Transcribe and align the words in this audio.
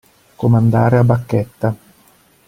Comandare 0.35 0.97
a 0.97 1.03
bacchetta. 1.03 1.75